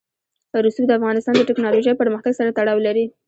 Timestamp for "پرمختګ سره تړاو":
2.01-2.83